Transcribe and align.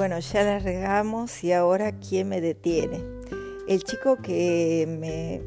Bueno, 0.00 0.18
ya 0.18 0.44
la 0.44 0.58
regamos 0.58 1.44
y 1.44 1.52
ahora 1.52 1.92
¿quién 1.92 2.30
me 2.30 2.40
detiene? 2.40 3.04
El 3.68 3.84
chico 3.84 4.16
que 4.16 4.86
me, 4.88 5.42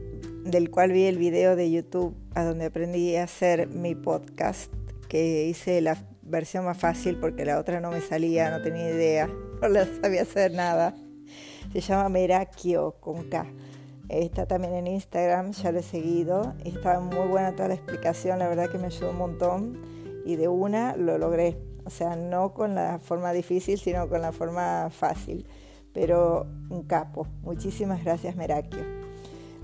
del 0.47 0.69
cual 0.69 0.91
vi 0.91 1.05
el 1.05 1.17
video 1.17 1.55
de 1.55 1.71
YouTube 1.71 2.15
a 2.35 2.44
donde 2.44 2.65
aprendí 2.65 3.15
a 3.15 3.24
hacer 3.24 3.67
mi 3.67 3.96
podcast, 3.96 4.71
que 5.10 5.46
hice 5.46 5.81
la 5.81 5.97
versión 6.21 6.65
más 6.65 6.78
fácil 6.78 7.17
porque 7.19 7.46
la 7.46 7.58
otra 7.58 7.81
no 7.81 7.89
me 7.89 7.99
salía, 7.99 8.51
no 8.51 8.62
tenía 8.62 8.92
idea, 8.92 9.28
no 9.62 9.69
la 9.69 9.87
sabía 9.99 10.21
hacer 10.21 10.51
nada. 10.51 10.94
Se 11.72 11.81
llama 11.81 12.10
Merakio 12.10 12.97
con 12.99 13.28
K. 13.29 13.47
Está 14.08 14.46
también 14.46 14.76
en 14.76 14.85
Instagram, 14.85 15.54
ya 15.54 15.72
lo 15.72 15.79
he 15.79 15.83
seguido. 15.83 16.54
Está 16.63 16.99
muy 16.99 17.27
buena 17.27 17.55
toda 17.55 17.70
la 17.70 17.73
explicación, 17.73 18.38
la 18.38 18.49
verdad 18.49 18.70
que 18.70 18.77
me 18.77 18.85
ayudó 18.85 19.09
un 19.09 19.17
montón 19.17 19.81
y 20.27 20.35
de 20.35 20.48
una 20.48 20.95
lo 20.95 21.17
logré. 21.17 21.73
O 21.86 21.90
sea, 21.90 22.16
no 22.16 22.54
con 22.54 22.76
la 22.76 23.00
forma 23.00 23.34
difícil, 23.34 23.78
sino 23.78 24.08
con 24.08 24.22
la 24.22 24.32
forma 24.32 24.90
fácil. 24.90 25.46
Pero 25.94 26.48
un 26.70 26.84
capo. 26.84 27.28
Muchísimas 27.41 28.04
gracias, 28.04 28.36
Merakio. 28.36 28.84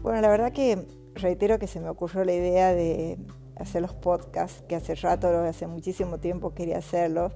Bueno, 0.02 0.22
la 0.22 0.30
verdad 0.30 0.52
que 0.52 0.86
reitero 1.16 1.60
que 1.60 1.68
se 1.68 1.80
me 1.80 1.90
ocurrió 1.90 2.24
la 2.24 2.34
idea 2.34 2.74
de 2.74 3.18
hacer 3.58 3.82
los 3.82 3.94
podcasts, 3.94 4.64
que 4.68 4.76
hace 4.76 4.96
rato, 4.96 5.28
hace 5.40 5.68
muchísimo 5.68 6.20
tiempo 6.20 6.54
quería 6.54 6.78
hacerlos, 6.78 7.34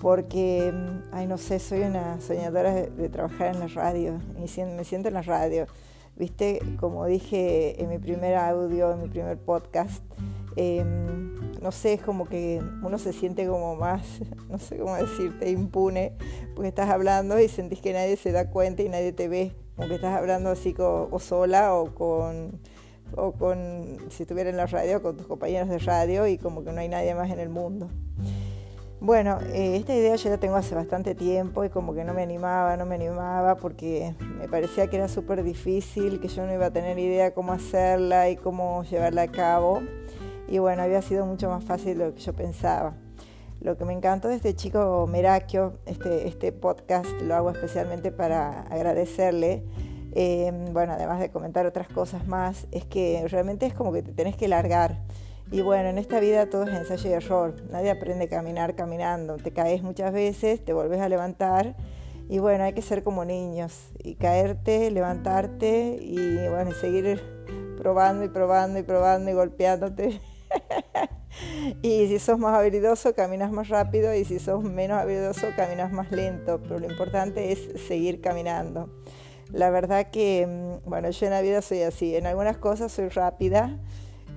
porque, 0.00 0.72
ay, 1.12 1.26
no 1.26 1.38
sé, 1.38 1.58
soy 1.58 1.80
una 1.80 2.20
soñadora 2.20 2.72
de, 2.72 3.08
trabajar 3.08 3.54
en 3.54 3.60
la 3.60 3.68
radio, 3.68 4.20
me 4.38 4.46
siento 4.84 5.08
en 5.08 5.14
la 5.14 5.22
radio. 5.22 5.66
Viste, 6.16 6.60
como 6.80 7.06
dije 7.06 7.80
en 7.80 7.88
mi 7.88 7.98
primer 7.98 8.34
audio, 8.34 8.92
en 8.92 9.02
mi 9.02 9.08
primer 9.08 9.38
podcast, 9.38 10.02
em, 10.56 11.27
no 11.60 11.72
sé, 11.72 11.94
es 11.94 12.02
como 12.02 12.26
que 12.26 12.62
uno 12.82 12.98
se 12.98 13.12
siente 13.12 13.46
como 13.46 13.76
más, 13.76 14.02
no 14.48 14.58
sé 14.58 14.78
cómo 14.78 14.96
decirte, 14.96 15.50
impune, 15.50 16.12
porque 16.54 16.68
estás 16.68 16.90
hablando 16.90 17.38
y 17.38 17.48
sentís 17.48 17.80
que 17.80 17.92
nadie 17.92 18.16
se 18.16 18.32
da 18.32 18.50
cuenta 18.50 18.82
y 18.82 18.88
nadie 18.88 19.12
te 19.12 19.28
ve, 19.28 19.54
como 19.76 19.88
que 19.88 19.96
estás 19.96 20.16
hablando 20.16 20.50
así 20.50 20.74
o 20.78 21.18
sola 21.18 21.74
o 21.74 21.94
con, 21.94 22.60
o 23.16 23.32
con, 23.32 23.98
si 24.10 24.22
estuviera 24.22 24.50
en 24.50 24.56
la 24.56 24.66
radio, 24.66 25.02
con 25.02 25.16
tus 25.16 25.26
compañeros 25.26 25.68
de 25.68 25.78
radio 25.78 26.26
y 26.26 26.38
como 26.38 26.64
que 26.64 26.72
no 26.72 26.80
hay 26.80 26.88
nadie 26.88 27.14
más 27.14 27.30
en 27.30 27.40
el 27.40 27.48
mundo. 27.48 27.88
Bueno, 29.00 29.38
eh, 29.52 29.76
esta 29.76 29.94
idea 29.94 30.16
yo 30.16 30.28
la 30.28 30.38
tengo 30.38 30.56
hace 30.56 30.74
bastante 30.74 31.14
tiempo 31.14 31.64
y 31.64 31.68
como 31.68 31.94
que 31.94 32.02
no 32.02 32.14
me 32.14 32.22
animaba, 32.22 32.76
no 32.76 32.84
me 32.84 32.96
animaba 32.96 33.54
porque 33.54 34.12
me 34.20 34.48
parecía 34.48 34.88
que 34.88 34.96
era 34.96 35.06
súper 35.06 35.44
difícil, 35.44 36.18
que 36.20 36.26
yo 36.26 36.44
no 36.44 36.52
iba 36.52 36.66
a 36.66 36.72
tener 36.72 36.98
idea 36.98 37.32
cómo 37.32 37.52
hacerla 37.52 38.28
y 38.28 38.34
cómo 38.34 38.82
llevarla 38.82 39.22
a 39.22 39.28
cabo 39.28 39.82
y 40.48 40.58
bueno, 40.58 40.82
había 40.82 41.02
sido 41.02 41.26
mucho 41.26 41.48
más 41.48 41.64
fácil 41.64 41.98
de 41.98 42.06
lo 42.06 42.14
que 42.14 42.20
yo 42.20 42.32
pensaba. 42.32 42.94
Lo 43.60 43.76
que 43.76 43.84
me 43.84 43.92
encantó 43.92 44.28
de 44.28 44.36
este 44.36 44.54
chico 44.54 45.06
Merakio, 45.08 45.78
este, 45.84 46.28
este 46.28 46.52
podcast 46.52 47.10
lo 47.22 47.34
hago 47.34 47.50
especialmente 47.50 48.12
para 48.12 48.62
agradecerle, 48.62 49.64
eh, 50.12 50.52
bueno, 50.72 50.92
además 50.92 51.18
de 51.20 51.30
comentar 51.30 51.66
otras 51.66 51.88
cosas 51.88 52.26
más, 52.26 52.66
es 52.70 52.84
que 52.84 53.26
realmente 53.28 53.66
es 53.66 53.74
como 53.74 53.92
que 53.92 54.02
te 54.02 54.12
tenés 54.12 54.36
que 54.36 54.46
largar. 54.46 55.02
Y 55.50 55.62
bueno, 55.62 55.88
en 55.88 55.98
esta 55.98 56.20
vida 56.20 56.48
todo 56.48 56.64
es 56.64 56.74
ensayo 56.74 57.10
y 57.10 57.12
error. 57.14 57.56
Nadie 57.70 57.90
aprende 57.90 58.26
a 58.26 58.28
caminar 58.28 58.74
caminando. 58.74 59.38
Te 59.38 59.50
caes 59.50 59.82
muchas 59.82 60.12
veces, 60.12 60.64
te 60.64 60.72
volvés 60.72 61.00
a 61.00 61.08
levantar. 61.08 61.74
Y 62.28 62.38
bueno, 62.38 62.64
hay 62.64 62.74
que 62.74 62.82
ser 62.82 63.02
como 63.02 63.24
niños. 63.24 63.88
Y 64.04 64.16
caerte, 64.16 64.90
levantarte 64.90 65.98
y 66.00 66.16
bueno, 66.48 66.72
seguir 66.72 67.22
probando 67.78 68.24
y 68.24 68.28
probando 68.28 68.78
y 68.78 68.82
probando 68.82 69.30
y 69.30 69.32
golpeándote 69.32 70.20
y 71.82 72.06
si 72.08 72.18
sos 72.18 72.38
más 72.38 72.54
habilidoso, 72.54 73.14
caminas 73.14 73.50
más 73.50 73.68
rápido 73.68 74.14
y 74.14 74.24
si 74.24 74.38
sos 74.38 74.62
menos 74.62 74.98
habilidoso, 74.98 75.48
caminas 75.56 75.92
más 75.92 76.10
lento. 76.10 76.60
Pero 76.62 76.78
lo 76.78 76.90
importante 76.90 77.52
es 77.52 77.80
seguir 77.86 78.20
caminando. 78.20 78.88
La 79.52 79.70
verdad 79.70 80.10
que, 80.10 80.46
mm, 80.46 80.88
bueno, 80.88 81.10
yo 81.10 81.26
en 81.26 81.32
la 81.32 81.40
vida 81.40 81.62
soy 81.62 81.82
así. 81.82 82.14
En 82.16 82.26
algunas 82.26 82.58
cosas 82.58 82.92
soy 82.92 83.08
rápida 83.08 83.78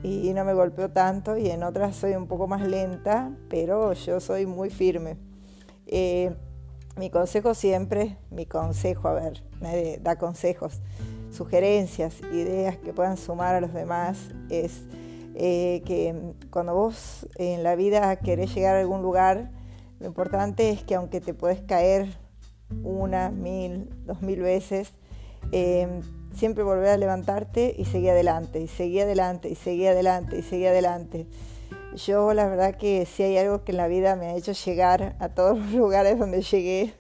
y 0.04 0.34
no 0.34 0.46
me 0.46 0.54
golpeo 0.54 0.90
tanto 0.90 1.38
y 1.38 1.50
en 1.50 1.64
otras 1.64 1.96
soy 1.96 2.14
un 2.14 2.28
poco 2.28 2.48
más 2.48 2.68
lenta, 2.68 3.32
pero 3.50 3.94
yo 3.94 4.20
soy 4.20 4.46
muy 4.46 4.70
firme. 4.70 5.18
Eh, 5.86 6.34
mi 6.98 7.10
consejo 7.10 7.54
siempre, 7.54 8.18
mi 8.30 8.46
consejo, 8.46 9.08
a 9.08 9.14
ver, 9.14 9.44
da 10.02 10.18
consejos, 10.18 10.82
sugerencias, 11.32 12.20
ideas 12.34 12.78
que 12.78 12.94
puedan 12.94 13.18
sumar 13.18 13.56
a 13.56 13.62
los 13.62 13.74
demás, 13.74 14.18
es 14.50 14.84
eh, 15.36 15.82
que 15.86 16.34
cuando 16.50 16.74
vos 16.76 17.28
en 17.36 17.64
la 17.64 17.76
vida 17.76 18.16
querés 18.18 18.54
llegar 18.54 18.76
a 18.76 18.80
algún 18.80 19.02
lugar, 19.02 19.52
lo 20.00 20.08
importante 20.08 20.70
es 20.70 20.84
que 20.84 20.96
aunque 20.96 21.22
te 21.22 21.34
puedes 21.34 21.62
caer 21.62 22.08
una, 22.84 23.30
mil, 23.30 23.90
dos 24.06 24.22
mil 24.22 24.42
veces, 24.42 24.94
eh, 25.52 26.02
siempre 26.34 26.64
volver 26.64 26.90
a 26.90 26.98
levantarte 26.98 27.76
y 27.78 27.86
seguir 27.86 28.12
adelante, 28.12 28.62
y 28.62 28.68
seguir 28.68 29.04
adelante, 29.04 29.50
y 29.50 29.56
seguir 29.56 29.90
adelante, 29.90 30.38
y 30.38 30.42
seguir 30.42 30.68
adelante. 30.68 31.28
Yo 31.96 32.34
la 32.34 32.48
verdad 32.48 32.76
que 32.76 33.06
si 33.06 33.24
hay 33.24 33.38
algo 33.38 33.64
que 33.64 33.72
en 33.72 33.78
la 33.78 33.88
vida 33.88 34.16
me 34.16 34.28
ha 34.28 34.36
hecho 34.36 34.54
llegar 34.54 35.16
a 35.20 35.30
todos 35.30 35.58
los 35.58 35.72
lugares 35.74 36.18
donde 36.18 36.42
llegué, 36.42 36.94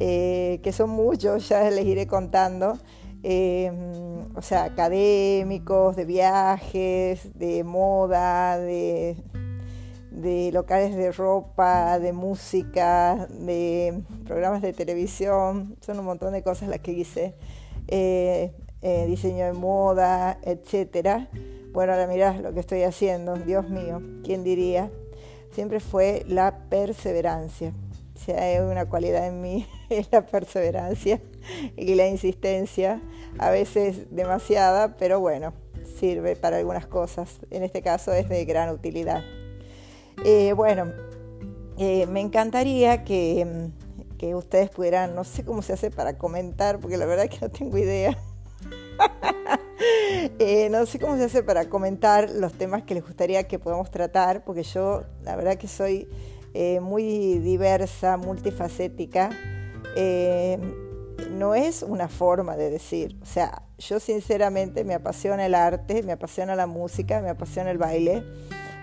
eh, 0.00 0.60
que 0.62 0.72
son 0.72 0.90
muchos, 0.90 1.48
ya 1.48 1.68
les 1.70 1.84
iré 1.84 2.06
contando, 2.06 2.78
Em, 3.24 4.36
o 4.36 4.42
sea, 4.42 4.64
académicos, 4.64 5.94
de 5.94 6.04
viajes, 6.04 7.38
de 7.38 7.62
moda, 7.62 8.58
de, 8.58 9.16
locales 10.52 10.96
de 10.96 11.12
ropa, 11.12 12.00
de 12.00 12.12
música, 12.12 13.28
de 13.30 14.02
programas 14.26 14.60
de 14.60 14.72
televisión, 14.72 15.76
son 15.80 16.00
un 16.00 16.04
montón 16.04 16.32
de 16.32 16.42
cosas 16.42 16.68
las 16.68 16.80
que 16.80 16.92
hice, 16.92 17.34
eh, 17.88 18.52
eh, 18.82 19.06
diseño 19.06 19.46
de 19.46 19.52
moda, 19.52 20.38
etc. 20.42 21.28
Bueno, 21.72 21.92
ahora 21.92 22.08
mirá 22.08 22.32
lo 22.40 22.52
que 22.52 22.60
estoy 22.60 22.82
haciendo, 22.82 23.36
Dios 23.36 23.68
mío, 23.68 24.02
¿quién 24.24 24.42
diría? 24.42 24.90
Siempre 25.52 25.78
fue 25.78 26.24
la 26.26 26.58
perseverancia. 26.68 27.72
Si 28.16 28.32
hay 28.32 28.58
una 28.58 28.86
cualidad 28.86 29.28
en 29.28 29.40
mí, 29.40 29.66
es 29.90 30.08
la 30.10 30.26
perseverancia 30.26 31.20
y 31.76 31.94
la 31.94 32.08
insistencia, 32.08 33.00
a 33.38 33.50
veces 33.50 34.06
demasiada, 34.10 34.96
pero 34.96 35.20
bueno, 35.20 35.52
sirve 35.98 36.36
para 36.36 36.58
algunas 36.58 36.86
cosas. 36.86 37.40
En 37.50 37.62
este 37.62 37.82
caso 37.82 38.12
es 38.12 38.28
de 38.28 38.44
gran 38.44 38.70
utilidad. 38.70 39.22
Eh, 40.24 40.52
bueno, 40.52 40.92
eh, 41.78 42.06
me 42.06 42.20
encantaría 42.20 43.04
que, 43.04 43.70
que, 44.18 44.34
ustedes 44.34 44.70
pudieran, 44.70 45.14
no 45.14 45.24
sé 45.24 45.44
cómo 45.44 45.62
se 45.62 45.72
hace 45.72 45.90
para 45.90 46.18
comentar, 46.18 46.78
porque 46.78 46.96
la 46.96 47.06
verdad 47.06 47.28
que 47.28 47.38
no 47.40 47.50
tengo 47.50 47.78
idea. 47.78 48.16
Eh, 50.38 50.68
no 50.70 50.86
sé 50.86 51.00
cómo 51.00 51.16
se 51.16 51.24
hace 51.24 51.42
para 51.42 51.68
comentar 51.68 52.30
los 52.30 52.52
temas 52.52 52.84
que 52.84 52.94
les 52.94 53.02
gustaría 53.02 53.48
que 53.48 53.58
podamos 53.58 53.90
tratar, 53.90 54.44
porque 54.44 54.62
yo 54.62 55.02
la 55.24 55.34
verdad 55.34 55.56
que 55.56 55.66
soy 55.66 56.08
muy 56.80 57.38
diversa, 57.38 58.16
multifacética 58.16 59.30
no 61.30 61.54
es 61.54 61.82
una 61.82 62.08
forma 62.08 62.56
de 62.56 62.70
decir. 62.70 63.18
O 63.22 63.26
sea, 63.26 63.62
yo 63.78 64.00
sinceramente 64.00 64.84
me 64.84 64.94
apasiona 64.94 65.46
el 65.46 65.54
arte, 65.54 66.02
me 66.02 66.12
apasiona 66.12 66.54
la 66.54 66.66
música, 66.66 67.20
me 67.20 67.30
apasiona 67.30 67.70
el 67.70 67.78
baile, 67.78 68.22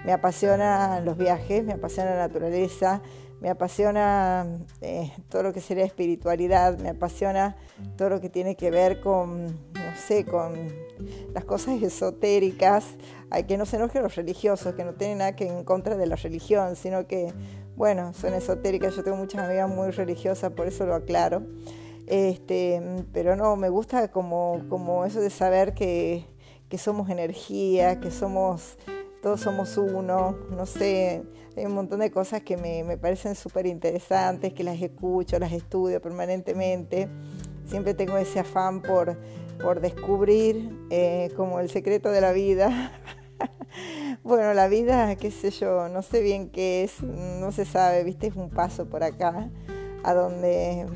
me 0.06 0.12
apasiona 0.12 1.00
los 1.02 1.18
viajes, 1.18 1.64
me 1.64 1.74
apasiona 1.74 2.12
la 2.12 2.28
naturaleza, 2.28 3.02
me 3.42 3.50
apasiona 3.50 4.46
eh, 4.82 5.12
todo 5.30 5.44
lo 5.44 5.54
que 5.54 5.62
sería 5.62 5.86
espiritualidad, 5.86 6.78
me 6.80 6.90
apasiona 6.90 7.56
todo 7.98 8.10
lo 8.10 8.20
que 8.20 8.30
tiene 8.30 8.56
que 8.56 8.70
ver 8.70 9.00
con, 9.00 9.46
no 9.46 9.96
sé, 10.08 10.26
con 10.26 10.54
las 11.34 11.46
cosas 11.46 11.82
esotéricas. 11.82 12.86
Hay 13.30 13.46
que 13.46 13.58
no 13.58 13.66
se 13.66 13.78
enojen 13.78 14.04
los 14.04 14.16
religiosos, 14.16 14.76
que 14.76 14.84
no 14.84 14.94
tienen 14.94 15.20
nada 15.20 15.35
que 15.35 15.47
en 15.47 15.64
contra 15.64 15.96
de 15.96 16.06
la 16.06 16.18
religión, 16.18 16.76
sino 16.76 17.08
que, 17.08 17.34
bueno, 17.76 18.14
son 18.14 18.34
esotéricas. 18.34 18.96
Yo 18.96 19.03
tengo 19.03 19.18
muchas 19.18 19.46
amigas 19.46 19.70
muy 19.70 19.92
religiosas, 19.92 20.52
por 20.52 20.68
eso 20.68 20.85
lo 20.85 20.96
aclaro. 20.96 21.44
Este, 22.09 22.82
pero 23.14 23.35
no, 23.35 23.56
me 23.56 23.70
gusta 23.70 24.09
como, 24.09 24.66
como 24.67 25.06
eso 25.06 25.22
de 25.22 25.29
saber 25.29 25.76
que, 25.76 26.26
que 26.67 26.79
somos 26.79 27.08
energía, 27.11 28.00
que 28.00 28.09
somos, 28.09 28.79
todos 29.22 29.41
somos 29.41 29.78
uno, 29.78 30.35
no 30.50 30.66
sé, 30.66 31.23
hay 31.56 31.66
un 31.67 31.76
montón 31.76 32.00
de 32.00 32.09
cosas 32.09 32.41
que 32.41 32.58
me, 32.58 32.84
me 32.84 32.97
parecen 32.97 33.35
súper 33.35 33.67
interesantes, 33.67 34.53
que 34.53 34.64
las 34.64 34.82
escucho, 34.82 35.38
las 35.38 35.52
estudio 35.52 36.02
permanentemente. 36.02 37.08
Siempre 37.67 37.94
tengo 37.94 38.17
ese 38.17 38.40
afán 38.40 38.82
por, 38.82 39.16
por 39.61 39.79
descubrir 39.79 40.88
eh, 40.90 41.29
como 41.35 41.59
el 41.59 41.70
secreto 41.70 42.09
de 42.09 42.22
la 42.22 42.32
vida. 42.32 42.91
bueno, 44.23 44.56
la 44.56 44.67
vida, 44.67 45.16
qué 45.16 45.29
sé 45.29 45.52
yo, 45.52 45.90
no 45.90 46.02
sé 46.02 46.22
bien 46.22 46.50
qué 46.50 46.85
es, 46.85 47.03
no 47.03 47.52
se 47.52 47.66
sabe, 47.66 48.03
viste, 48.03 48.26
es 48.26 48.35
un 48.35 48.50
paso 48.50 48.90
por 48.90 49.03
acá, 49.03 49.52
a 50.03 50.14
donde 50.16 50.88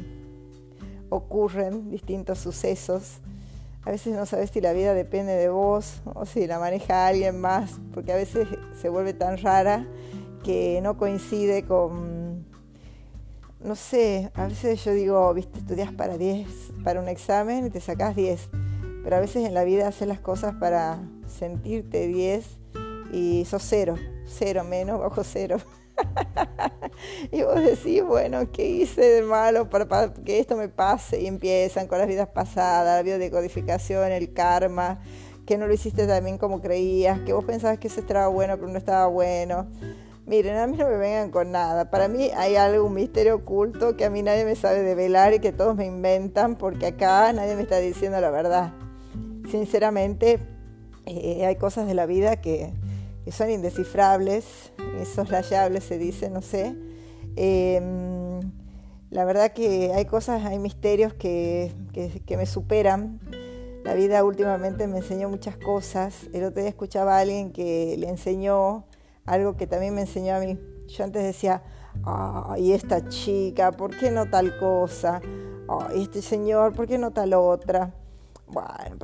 ocurren 1.13 1.89
distintos 1.89 2.39
sucesos. 2.39 3.19
A 3.86 3.92
veces 3.92 4.15
no 4.15 4.25
sabes 4.25 4.50
si 4.50 4.62
la 4.62 4.74
vida 4.74 4.94
depende 4.94 5.33
de 5.33 5.50
vos 5.50 6.01
o 6.06 6.25
si 6.25 6.48
la 6.48 6.60
maneja 6.60 7.07
alguien 7.07 7.39
más, 7.39 7.80
porque 7.94 8.13
a 8.13 8.15
veces 8.15 8.48
se 8.81 8.89
vuelve 8.89 9.13
tan 9.13 9.38
rara 9.38 9.86
que 10.44 10.80
no 10.81 10.98
coincide 10.98 11.63
con, 11.63 12.45
no 13.62 13.75
sé, 13.75 14.31
a 14.36 14.48
veces 14.48 14.83
yo 14.83 14.94
digo, 14.94 15.33
viste, 15.33 15.60
estudias 15.60 15.92
para 15.92 16.18
10, 16.18 16.48
para 16.83 17.01
un 17.01 17.07
examen 17.07 17.68
y 17.68 17.69
te 17.69 17.81
sacás 17.81 18.15
10, 18.15 18.50
pero 19.04 19.18
a 19.18 19.19
veces 19.19 19.45
en 19.45 19.54
la 19.54 19.63
vida 19.63 19.88
haces 19.88 20.07
las 20.07 20.19
cosas 20.19 20.56
para 20.56 21.00
sentirte 21.27 22.07
10 22.07 22.45
y 23.12 23.45
sos 23.45 23.63
cero, 23.63 23.95
cero 24.25 24.63
menos, 24.63 25.00
bajo 25.00 25.24
cero. 25.24 25.57
y 27.31 27.44
vos 27.44 27.55
decís, 27.55 28.03
bueno, 28.03 28.51
¿qué 28.51 28.67
hice 28.67 29.01
de 29.01 29.21
malo 29.21 29.69
para, 29.69 30.13
que 30.13 30.39
esto 30.39 30.55
me 30.55 30.69
pase? 30.69 31.21
Y 31.21 31.27
empiezan 31.27 31.88
con 31.88 32.00
las 32.00 32.07
vidas 32.07 32.29
pasadas, 32.29 32.97
la 32.97 33.03
biodecodificación, 33.03 34.11
el 34.11 34.33
karma, 34.33 35.01
que 35.45 35.57
no 35.57 35.67
lo 35.67 35.73
hiciste 35.73 36.07
también 36.07 36.38
como 36.38 36.61
creías, 36.61 37.19
que 37.21 37.33
vos 37.33 37.45
pensabas 37.45 37.79
que 37.79 37.88
eso 37.88 38.00
estaba 38.00 38.27
bueno, 38.27 38.55
pero 38.57 38.69
no 38.69 38.77
estaba 38.77 39.07
bueno. 39.07 39.67
Miren, 40.25 40.55
a 40.55 40.67
mí 40.67 40.77
no 40.77 40.88
me 40.88 40.95
vengan 40.95 41.31
con 41.31 41.51
nada. 41.51 41.89
Para 41.89 42.07
mí 42.07 42.31
hay 42.35 42.55
algo, 42.55 42.85
un 42.85 42.94
misterio 42.94 43.35
oculto 43.35 43.97
que 43.97 44.05
a 44.05 44.09
mí 44.09 44.21
nadie 44.21 44.45
me 44.45 44.55
sabe 44.55 44.81
develar 44.81 45.33
y 45.33 45.39
que 45.39 45.51
todos 45.51 45.75
me 45.75 45.85
inventan 45.85 46.55
porque 46.55 46.88
acá 46.88 47.33
nadie 47.33 47.55
me 47.55 47.63
está 47.63 47.79
diciendo 47.79 48.21
la 48.21 48.31
verdad. 48.31 48.73
Sinceramente, 49.51 50.39
eh, 51.05 51.45
hay 51.45 51.57
cosas 51.57 51.88
de 51.88 51.94
la 51.94 52.05
vida 52.05 52.38
que, 52.38 52.71
son 53.31 53.50
indescifrables, 53.50 54.73
insoslayables 55.00 55.83
se 55.83 55.97
dice, 55.97 56.29
no 56.29 56.41
sé. 56.41 56.75
Em, 57.35 58.39
la 59.09 59.25
verdad 59.25 59.53
que 59.53 59.91
hay 59.94 60.06
cosas, 60.06 60.45
hay 60.45 60.59
misterios 60.59 61.13
que, 61.13 61.71
me 62.30 62.45
superan. 62.45 63.19
La 63.83 63.94
vida 63.94 64.24
últimamente 64.24 64.88
me 64.88 65.00
enseñó 65.00 65.30
muchas 65.30 65.57
cosas. 65.57 66.30
El 66.33 66.45
otro 66.45 66.62
día 66.62 66.69
escuchaba 66.69 67.18
a 67.18 67.19
alguien 67.19 67.51
que 67.51 67.95
le 67.97 68.07
enseñó 68.09 68.85
algo 69.25 69.56
que 69.56 69.68
también 69.68 69.94
me 69.94 70.01
enseñó 70.01 70.35
a 70.35 70.39
mí. 70.39 70.57
Yo 70.88 71.03
antes 71.03 71.24
decía, 71.24 71.63
ay, 72.06 72.74
esta 72.74 73.07
chica, 73.07 73.71
¿por 73.71 73.95
qué 73.97 74.09
no 74.09 74.29
tal 74.29 74.57
cosa? 74.57 75.21
Ay, 75.68 76.03
este 76.03 76.21
señor, 76.21 76.74
¿por 76.74 76.88
qué 76.88 76.97
no 76.97 77.12
tal 77.12 77.33
otra? 77.33 77.94
Bueno, 78.47 78.97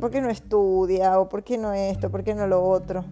¿por 0.00 0.10
qué 0.10 0.20
no 0.20 0.28
estudia? 0.28 1.18
¿O 1.18 1.28
por 1.28 1.42
qué 1.42 1.58
no 1.58 1.72
esto? 1.72 2.10
¿Por 2.10 2.24
qué 2.24 2.34
no 2.34 2.46
lo 2.46 2.62
otro? 2.62 3.04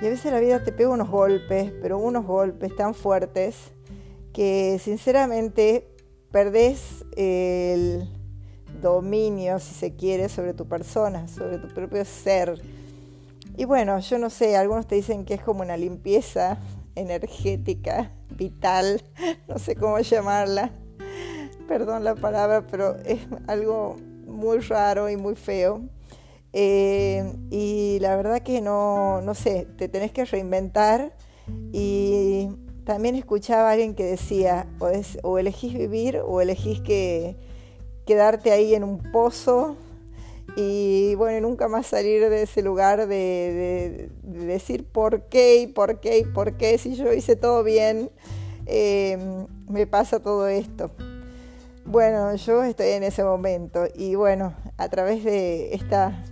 Y 0.00 0.06
a 0.06 0.10
veces 0.10 0.32
la 0.32 0.38
vida 0.38 0.62
te 0.62 0.72
pega 0.72 0.90
unos 0.90 1.10
golpes, 1.10 1.72
pero 1.82 1.98
unos 1.98 2.24
golpes 2.24 2.74
tan 2.76 2.94
fuertes 2.94 3.72
que 4.32 4.78
sinceramente 4.82 5.88
perdés 6.30 7.04
el 7.16 8.08
dominio, 8.80 9.58
si 9.58 9.74
se 9.74 9.94
quiere, 9.94 10.28
sobre 10.28 10.54
tu 10.54 10.66
persona, 10.66 11.26
sobre 11.28 11.58
tu 11.58 11.68
propio 11.68 12.04
ser 12.04 12.60
y 13.58 13.64
bueno, 13.64 13.98
yo 13.98 14.18
no 14.18 14.30
sé, 14.30 14.56
algunos 14.56 14.86
te 14.86 14.94
dicen 14.94 15.24
que 15.24 15.34
es 15.34 15.42
como 15.42 15.62
una 15.62 15.76
limpieza 15.76 16.58
energética, 16.94 18.12
vital, 18.30 19.02
no 19.48 19.58
sé 19.58 19.74
cómo 19.74 19.98
llamarla, 19.98 20.70
perdón 21.66 22.04
la 22.04 22.14
palabra, 22.14 22.64
pero 22.70 22.94
es 22.98 23.18
algo 23.48 23.96
muy 24.28 24.60
raro 24.60 25.10
y 25.10 25.16
muy 25.16 25.34
feo. 25.34 25.82
Eh, 26.52 27.32
y 27.50 27.98
la 28.00 28.14
verdad 28.14 28.42
que 28.42 28.60
no, 28.60 29.22
no 29.22 29.34
sé, 29.34 29.66
te 29.76 29.88
tenés 29.88 30.12
que 30.12 30.24
reinventar 30.24 31.16
y 31.72 32.07
también 32.88 33.16
escuchaba 33.16 33.68
a 33.68 33.72
alguien 33.72 33.94
que 33.94 34.02
decía, 34.02 34.66
o, 35.22 35.38
elegís 35.38 35.74
vivir 35.74 36.22
o 36.24 36.40
elegís 36.40 36.80
que 36.80 37.36
quedarte 38.06 38.50
ahí 38.50 38.74
en 38.74 38.82
un 38.82 39.12
pozo 39.12 39.76
y 40.56 41.14
bueno, 41.16 41.46
nunca 41.46 41.68
más 41.68 41.86
salir 41.86 42.30
de 42.30 42.44
ese 42.44 42.62
lugar 42.62 43.06
de, 43.06 44.08
decir 44.22 44.86
por 44.86 45.24
qué 45.24 45.56
y 45.56 45.66
por 45.66 46.00
qué 46.00 46.20
y 46.20 46.24
por 46.24 46.56
qué, 46.56 46.78
si 46.78 46.94
yo 46.94 47.12
hice 47.12 47.36
todo 47.36 47.62
bien, 47.62 48.10
em, 48.64 49.46
me 49.68 49.86
pasa 49.86 50.20
todo 50.20 50.48
esto. 50.48 50.90
Bueno, 51.84 52.34
yo 52.36 52.64
estoy 52.64 52.92
en 52.92 53.02
ese 53.02 53.22
momento 53.22 53.84
y 53.94 54.14
bueno, 54.14 54.54
a 54.78 54.88
través 54.88 55.24
de 55.24 55.74
esta 55.74 56.24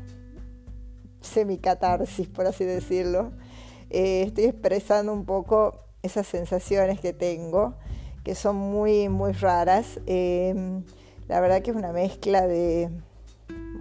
semicatarsis, 1.21 2.29
por 2.29 2.47
así 2.47 2.65
decirlo, 2.65 3.33
eh, 3.91 4.23
estoy 4.23 4.45
expresando 4.45 5.13
un 5.13 5.27
poco 5.27 5.86
esas 6.07 6.27
sensaciones 6.27 7.01
que 7.01 7.13
tengo, 7.13 7.75
que 8.25 8.35
son 8.35 8.57
muy, 8.57 9.09
muy 9.09 9.33
raras. 9.33 10.01
Em, 10.07 10.83
la 11.29 11.41
verdad 11.41 11.63
que 11.63 11.71
es 11.71 11.77
una 11.77 11.93
mezcla 11.93 12.47
de 12.47 12.91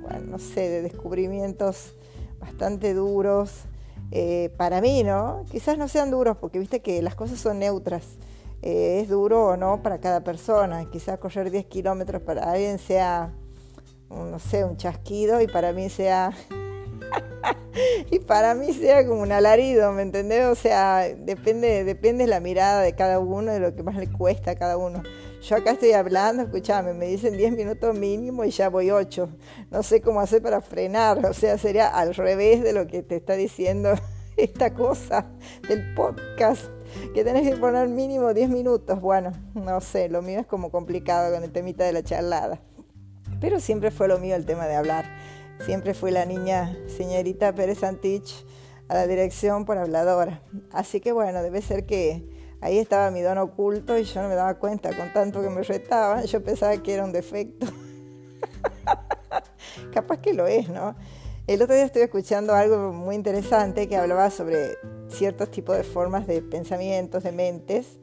bueno, 0.01 0.25
no 0.27 0.39
sé, 0.39 0.69
de 0.69 0.81
descubrimientos 0.81 1.95
bastante 2.39 2.93
duros. 2.93 3.65
Eh, 4.11 4.53
para 4.57 4.81
mí, 4.81 5.03
¿no? 5.03 5.45
Quizás 5.51 5.77
no 5.77 5.87
sean 5.87 6.11
duros 6.11 6.37
porque 6.37 6.59
viste 6.59 6.81
que 6.81 7.01
las 7.01 7.15
cosas 7.15 7.39
son 7.39 7.59
neutras. 7.59 8.17
Eh, 8.61 8.99
es 9.01 9.09
duro 9.09 9.47
o 9.47 9.57
no 9.57 9.81
para 9.81 9.99
cada 9.99 10.23
persona. 10.23 10.89
Quizás 10.91 11.17
correr 11.19 11.49
10 11.49 11.65
kilómetros 11.65 12.21
para 12.21 12.51
alguien 12.51 12.77
sea, 12.77 13.33
no 14.09 14.39
sé, 14.39 14.63
un 14.63 14.77
chasquido 14.77 15.41
y 15.41 15.47
para 15.47 15.73
mí 15.73 15.89
sea... 15.89 16.31
y 18.11 18.19
para 18.19 18.53
mí 18.55 18.73
sea 18.73 19.05
como 19.05 19.21
un 19.21 19.31
alarido, 19.31 19.91
¿me 19.91 20.01
entendés? 20.01 20.45
O 20.45 20.55
sea, 20.55 21.07
depende, 21.17 21.83
depende 21.83 22.27
la 22.27 22.39
mirada 22.39 22.81
de 22.81 22.93
cada 22.93 23.19
uno, 23.19 23.51
de 23.51 23.59
lo 23.59 23.75
que 23.75 23.83
más 23.83 23.95
le 23.95 24.11
cuesta 24.11 24.51
a 24.51 24.55
cada 24.55 24.77
uno. 24.77 25.03
Yo 25.41 25.55
acá 25.55 25.71
estoy 25.71 25.91
hablando, 25.91 26.43
escúchame, 26.43 26.93
me 26.93 27.05
dicen 27.05 27.37
10 27.37 27.53
minutos 27.53 27.95
mínimo 27.95 28.43
y 28.45 28.49
ya 28.49 28.69
voy 28.69 28.89
8. 28.89 29.29
No 29.69 29.83
sé 29.83 30.01
cómo 30.01 30.19
hacer 30.19 30.41
para 30.41 30.61
frenar, 30.61 31.23
o 31.25 31.33
sea, 31.33 31.57
sería 31.57 31.87
al 31.87 32.15
revés 32.15 32.63
de 32.63 32.73
lo 32.73 32.87
que 32.87 33.03
te 33.03 33.17
está 33.17 33.33
diciendo 33.33 33.93
esta 34.37 34.73
cosa 34.73 35.27
del 35.67 35.93
podcast, 35.93 36.65
que 37.13 37.23
tenés 37.23 37.47
que 37.47 37.57
poner 37.57 37.87
mínimo 37.87 38.33
10 38.33 38.49
minutos. 38.49 38.99
Bueno, 38.99 39.33
no 39.53 39.81
sé, 39.81 40.09
lo 40.09 40.21
mío 40.21 40.39
es 40.39 40.47
como 40.47 40.71
complicado 40.71 41.33
con 41.33 41.43
el 41.43 41.51
temita 41.51 41.83
de 41.83 41.93
la 41.93 42.03
charlada. 42.03 42.59
Pero 43.39 43.59
siempre 43.59 43.91
fue 43.91 44.07
lo 44.07 44.17
mío 44.17 44.35
el 44.35 44.45
tema 44.45 44.65
de 44.65 44.75
hablar. 44.75 45.05
Siempre 45.63 45.93
fui 45.93 46.11
la 46.11 46.25
niña 46.25 46.75
señorita 46.87 47.53
Pérez 47.53 47.83
Antich 47.83 48.45
a 48.87 48.95
la 48.95 49.07
dirección 49.07 49.65
por 49.65 49.77
habladora. 49.77 50.41
Así 50.71 50.99
que 50.99 51.11
bueno, 51.11 51.41
debe 51.41 51.61
ser 51.61 51.85
que 51.85 52.35
Ahí 52.65 52.79
estaba 52.79 53.11
mi 53.11 53.21
don 53.21 53.37
oculto 53.37 53.95
y 53.95 54.05
yo 54.05 54.23
no 54.23 54.27
me 54.27 54.33
daba 54.33 54.55
cuenta 54.55 54.89
con 54.95 55.13
tanto 55.13 55.39
que 55.41 55.49
me 55.49 55.61
retaban. 55.61 56.23
Yo 56.23 56.43
pensaba 56.43 56.75
que 56.77 56.95
era 56.95 57.03
un 57.03 57.11
defecto. 57.11 57.67
Capaz 59.93 60.17
que 60.17 60.33
lo 60.33 60.47
es, 60.47 60.67
¿no? 60.69 60.95
El 61.45 61.61
otro 61.61 61.75
día 61.75 61.85
estuve 61.85 62.05
escuchando 62.05 62.55
algo 62.55 62.91
muy 62.91 63.13
interesante 63.13 63.87
que 63.87 63.97
hablaba 63.97 64.31
sobre 64.31 64.79
ciertos 65.09 65.51
tipos 65.51 65.77
de 65.77 65.83
formas 65.83 66.25
de 66.25 66.41
pensamientos, 66.41 67.23
de 67.23 67.33
mentes. 67.33 67.99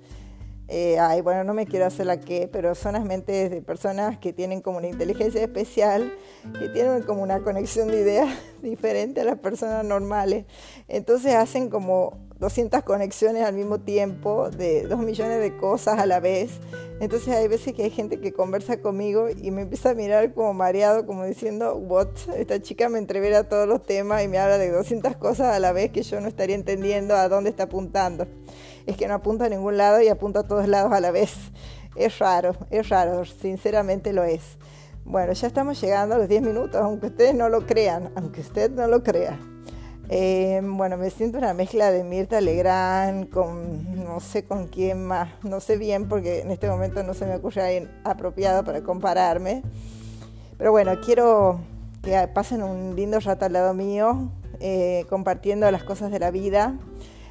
Eh, 0.75 0.99
ay, 0.99 1.21
bueno, 1.21 1.45
no 1.45 1.53
me 1.53 1.67
quiero 1.67 1.85
hacer 1.85 2.07
la 2.07 2.19
que, 2.19 2.49
pero 2.51 2.75
son 2.75 2.95
las 2.95 3.05
mentes 3.05 3.51
de 3.51 3.61
personas 3.61 4.17
que 4.17 4.33
tienen 4.33 4.63
como 4.63 4.79
una 4.79 4.87
inteligencia 4.87 5.43
especial, 5.43 6.11
que 6.59 6.71
tienen 6.71 7.03
como 7.03 7.23
una 7.23 7.41
conexión 7.41 7.89
de 7.89 8.01
ideas 8.01 8.39
diferente 8.63 9.21
a 9.21 9.25
las 9.25 9.39
personas 9.39 9.85
normales. 9.85 10.47
Entonces 10.89 11.35
hacen 11.35 11.69
como 11.69 12.17
200 12.43 12.83
conexiones 12.83 13.45
al 13.45 13.55
mismo 13.55 13.79
tiempo, 13.79 14.51
de 14.51 14.83
2 14.89 14.99
millones 14.99 15.41
de 15.41 15.57
cosas 15.57 16.01
a 16.01 16.07
la 16.07 16.19
vez. 16.19 16.51
Entonces 16.99 17.29
hay 17.33 17.47
veces 17.47 17.73
que 17.73 17.85
hay 17.85 17.91
gente 17.91 18.19
que 18.19 18.33
conversa 18.33 18.81
conmigo 18.81 19.29
y 19.31 19.53
me 19.53 19.63
empieza 19.63 19.91
a 19.91 19.95
mirar 19.95 20.35
como 20.35 20.53
mareado, 20.53 21.07
como 21.07 21.25
diciendo, 21.25 21.77
what, 21.77 22.09
esta 22.37 22.61
chica 22.61 22.89
me 22.89 22.99
entrevera 22.99 23.49
todos 23.49 23.69
los 23.69 23.85
temas 23.85 24.25
y 24.25 24.29
me 24.29 24.39
habla 24.39 24.59
de 24.59 24.73
200 24.73 25.17
cosas 25.19 25.55
a 25.55 25.61
la 25.61 25.71
vez 25.71 25.93
que 25.93 26.03
yo 26.03 26.21
no 26.21 26.27
estaría 26.27 26.57
entendiendo 26.57 27.15
a 27.15 27.29
dónde 27.29 27.49
está 27.49 27.65
apuntando. 27.65 28.27
Es 28.87 28.97
que 28.97 29.07
no 29.07 29.15
apunta 29.15 29.45
a 29.45 29.49
ningún 29.49 29.77
lado 29.77 30.03
y 30.03 30.09
apunta 30.09 30.41
a 30.41 30.43
todos 30.43 30.67
lados 30.67 30.93
a 30.93 31.01
la 31.01 31.13
vez. 31.13 31.33
Es 31.95 32.19
raro, 32.19 32.57
es 32.71 32.89
raro, 32.89 33.25
sinceramente 33.25 34.13
lo 34.13 34.25
es. 34.25 34.59
Bueno, 35.05 35.33
ya 35.33 35.47
estamos 35.47 35.81
llegando 35.81 36.17
a 36.17 36.19
los 36.19 36.29
10 36.29 36.43
minutos, 36.43 36.81
aunque 36.83 37.07
ustedes 37.07 37.37
no 37.37 37.49
lo 37.49 37.67
crean, 37.67 38.11
aunque 38.17 38.41
usted 38.41 38.69
no 38.73 38.89
lo 38.89 39.05
crea. 39.05 39.39
Eh, 40.15 40.61
bueno, 40.63 40.99
me 40.99 41.09
siento 41.09 41.39
una 41.39 41.55
mezcla 41.55 41.91
de 41.91 42.05
Mirta 42.05 42.43
Legrand 42.43 43.31
con 43.31 44.05
no 44.05 44.21
sé 44.21 44.45
con 44.45 44.67
quién 44.67 45.07
más, 45.07 45.31
no 45.43 45.59
sé 45.59 45.79
bien 45.79 46.07
porque 46.07 46.41
en 46.41 46.51
este 46.51 46.69
momento 46.69 47.03
no 47.03 47.15
se 47.15 47.25
me 47.25 47.37
ocurre 47.37 47.63
alguien 47.63 47.91
apropiado 48.05 48.63
para 48.63 48.83
compararme. 48.83 49.63
Pero 50.59 50.71
bueno, 50.71 51.01
quiero 51.01 51.61
que 52.03 52.29
pasen 52.29 52.63
un 52.63 52.95
lindo 52.95 53.21
rato 53.21 53.47
al 53.47 53.55
lado 53.55 53.73
mío, 53.73 54.29
eh, 54.61 55.07
compartiendo 55.09 55.71
las 55.71 55.83
cosas 55.83 56.11
de 56.11 56.19
la 56.19 56.31
vida. 56.31 56.79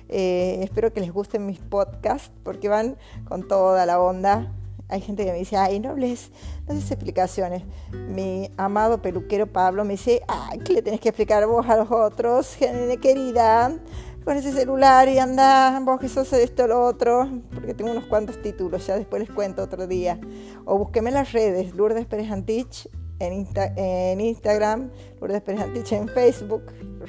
Eh, 0.09 0.61
espero 0.63 0.91
que 0.91 1.01
les 1.01 1.11
gusten 1.11 1.45
mis 1.45 1.59
podcasts 1.59 2.31
porque 2.41 2.67
van 2.67 2.97
con 3.25 3.47
toda 3.47 3.85
la 3.85 4.01
onda 4.01 4.51
hay 4.91 4.99
gente 5.01 5.25
que 5.25 5.31
me 5.31 5.37
dice, 5.37 5.55
ay, 5.55 5.79
no 5.79 5.91
hables, 5.91 6.31
no 6.67 6.73
haces 6.73 6.91
explicaciones. 6.91 7.63
Mi 8.09 8.51
amado 8.57 9.01
peluquero 9.01 9.47
Pablo 9.47 9.85
me 9.85 9.93
dice, 9.93 10.21
ay, 10.27 10.59
¿qué 10.59 10.73
le 10.73 10.81
tenés 10.81 10.99
que 10.99 11.09
explicar 11.09 11.47
vos 11.47 11.67
a 11.67 11.77
los 11.77 11.89
otros, 11.89 12.57
querida? 13.01 13.79
Con 14.25 14.37
ese 14.37 14.51
celular 14.51 15.07
y 15.09 15.17
anda, 15.17 15.79
vos 15.79 15.99
que 15.99 16.07
sos 16.07 16.31
esto 16.33 16.65
o 16.65 16.67
lo 16.67 16.85
otro, 16.85 17.27
porque 17.55 17.73
tengo 17.73 17.89
unos 17.89 18.05
cuantos 18.05 18.39
títulos, 18.41 18.85
ya 18.85 18.95
después 18.95 19.21
les 19.21 19.31
cuento 19.31 19.63
otro 19.63 19.87
día. 19.87 20.19
O 20.65 20.77
búsqueme 20.77 21.09
en 21.09 21.15
las 21.15 21.31
redes, 21.31 21.73
Lourdes 21.73 22.05
Pérez 22.05 22.29
Antich 22.29 22.87
en, 23.19 23.47
en 23.55 24.21
Instagram, 24.21 24.91
Lourdes 25.19 25.41
Pérez 25.41 25.61
Antich 25.61 25.93
en 25.93 26.07
Facebook, 26.09 26.63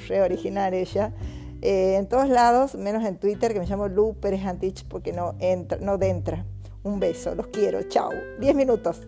re 0.09 0.23
original 0.23 0.73
ella. 0.73 1.12
Eh, 1.61 1.97
en 1.97 2.09
todos 2.09 2.29
lados, 2.29 2.77
menos 2.77 3.05
en 3.05 3.19
Twitter, 3.19 3.53
que 3.53 3.61
me 3.61 3.67
llamo 3.67 3.89
Lu 3.89 4.15
Pérez 4.15 4.47
Antich 4.47 4.87
porque 4.89 5.12
no 5.12 5.35
entra, 5.39 5.79
no 5.81 6.01
entra 6.01 6.47
Un 6.85 6.99
beso, 6.99 7.35
los 7.35 7.47
quiero, 7.49 7.83
chao. 7.85 8.11
Diez 8.41 8.55
minutos. 8.55 9.07